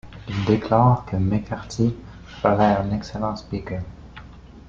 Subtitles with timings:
[0.27, 1.93] Il déclare que McCarthy
[2.41, 3.83] ferait un excellent speaker.